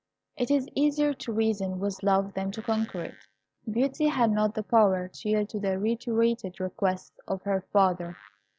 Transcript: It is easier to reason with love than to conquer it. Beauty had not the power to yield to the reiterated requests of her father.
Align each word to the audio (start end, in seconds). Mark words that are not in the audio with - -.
It 0.35 0.49
is 0.49 0.67
easier 0.73 1.13
to 1.13 1.31
reason 1.31 1.79
with 1.79 2.01
love 2.01 2.33
than 2.33 2.49
to 2.53 2.61
conquer 2.63 3.03
it. 3.03 3.15
Beauty 3.69 4.07
had 4.07 4.31
not 4.31 4.55
the 4.55 4.63
power 4.63 5.07
to 5.07 5.29
yield 5.29 5.49
to 5.49 5.59
the 5.59 5.77
reiterated 5.77 6.59
requests 6.59 7.19
of 7.27 7.43
her 7.43 7.61
father. 7.71 8.17